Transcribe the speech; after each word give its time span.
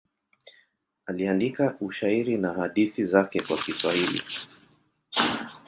Aliandika 1.05 1.75
ushairi 1.81 2.37
na 2.37 2.53
hadithi 2.53 3.05
zake 3.05 3.41
kwa 3.47 3.57
Kiswahili. 3.57 4.21